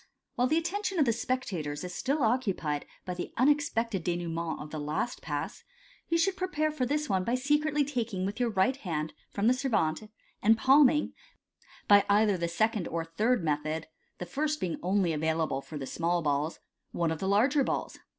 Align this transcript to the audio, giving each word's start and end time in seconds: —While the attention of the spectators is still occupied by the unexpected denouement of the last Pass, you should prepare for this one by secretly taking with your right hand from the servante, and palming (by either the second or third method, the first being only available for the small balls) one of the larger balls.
—While 0.35 0.47
the 0.47 0.57
attention 0.57 0.97
of 0.97 1.05
the 1.05 1.13
spectators 1.13 1.83
is 1.83 1.93
still 1.93 2.23
occupied 2.23 2.87
by 3.05 3.13
the 3.13 3.31
unexpected 3.37 4.03
denouement 4.03 4.59
of 4.59 4.71
the 4.71 4.79
last 4.79 5.21
Pass, 5.21 5.63
you 6.09 6.17
should 6.17 6.35
prepare 6.35 6.71
for 6.71 6.87
this 6.87 7.07
one 7.07 7.23
by 7.23 7.35
secretly 7.35 7.85
taking 7.85 8.25
with 8.25 8.39
your 8.39 8.49
right 8.49 8.75
hand 8.77 9.13
from 9.29 9.45
the 9.45 9.53
servante, 9.53 10.09
and 10.41 10.57
palming 10.57 11.13
(by 11.87 12.03
either 12.09 12.35
the 12.35 12.47
second 12.47 12.87
or 12.87 13.05
third 13.05 13.43
method, 13.43 13.85
the 14.17 14.25
first 14.25 14.59
being 14.59 14.79
only 14.81 15.13
available 15.13 15.61
for 15.61 15.77
the 15.77 15.85
small 15.85 16.23
balls) 16.23 16.57
one 16.91 17.11
of 17.11 17.19
the 17.19 17.27
larger 17.29 17.63
balls. 17.63 17.99